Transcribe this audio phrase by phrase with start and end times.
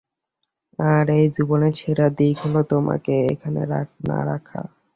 [0.79, 3.61] আর এই জীবনের সেরা দিক হলো তোমাকে এখানে
[4.09, 4.59] না রাখা।